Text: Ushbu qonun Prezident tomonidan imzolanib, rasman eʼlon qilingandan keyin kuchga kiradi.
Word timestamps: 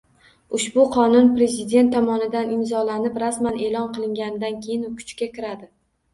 Ushbu 0.59 0.85
qonun 0.95 1.27
Prezident 1.35 1.91
tomonidan 1.97 2.49
imzolanib, 2.57 3.21
rasman 3.25 3.61
eʼlon 3.67 3.93
qilingandan 4.01 4.61
keyin 4.67 4.91
kuchga 4.99 5.31
kiradi. 5.39 5.73